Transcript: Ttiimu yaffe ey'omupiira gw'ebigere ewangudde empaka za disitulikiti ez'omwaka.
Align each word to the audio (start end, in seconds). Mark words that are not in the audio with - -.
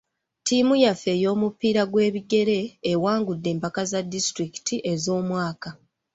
Ttiimu 0.41 0.73
yaffe 0.83 1.09
ey'omupiira 1.15 1.83
gw'ebigere 1.91 2.59
ewangudde 2.91 3.47
empaka 3.55 3.81
za 3.91 3.99
disitulikiti 4.13 4.75
ez'omwaka. 4.91 5.69